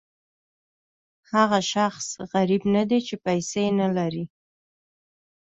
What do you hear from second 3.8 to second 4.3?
لري.